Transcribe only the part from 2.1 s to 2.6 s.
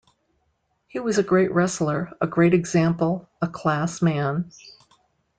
a great